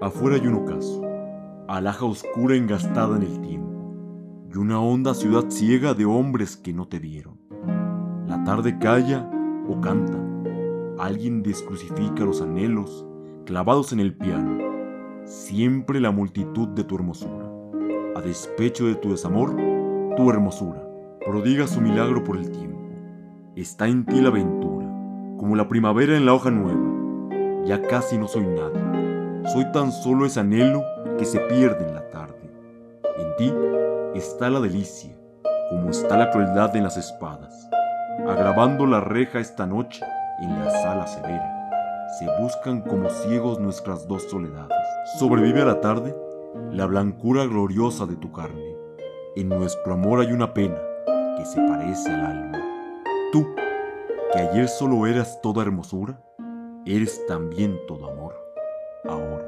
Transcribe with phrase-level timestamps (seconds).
[0.00, 1.02] Afuera hay un ocaso,
[1.68, 6.88] alhaja oscura engastada en el tiempo, y una honda ciudad ciega de hombres que no
[6.88, 7.38] te vieron.
[8.26, 9.30] La tarde calla
[9.68, 10.16] o canta,
[10.98, 13.04] alguien descrucifica los anhelos
[13.44, 14.58] clavados en el piano,
[15.26, 17.52] siempre la multitud de tu hermosura.
[18.16, 19.54] A despecho de tu desamor,
[20.16, 20.82] tu hermosura
[21.26, 22.80] prodiga su milagro por el tiempo.
[23.54, 24.86] Está en ti la aventura,
[25.36, 27.64] como la primavera en la hoja nueva.
[27.66, 29.09] Ya casi no soy nadie,
[29.48, 30.84] soy tan solo ese anhelo
[31.18, 32.50] que se pierde en la tarde.
[33.16, 33.54] En ti
[34.14, 35.16] está la delicia,
[35.70, 37.68] como está la crueldad en las espadas.
[38.28, 40.04] Agravando la reja esta noche
[40.42, 44.78] en la sala severa, se buscan como ciegos nuestras dos soledades.
[45.18, 46.14] Sobrevive a la tarde
[46.72, 48.76] la blancura gloriosa de tu carne.
[49.36, 50.78] En nuestro amor hay una pena
[51.36, 52.58] que se parece al alma.
[53.32, 53.46] Tú,
[54.32, 56.20] que ayer solo eras toda hermosura,
[56.84, 58.34] eres también todo amor,
[59.04, 59.39] 啊，我